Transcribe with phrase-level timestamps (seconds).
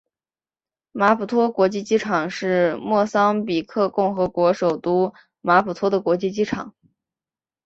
[0.93, 6.73] 马普托国际机场是莫桑比克共和国首都马普托的国际机场。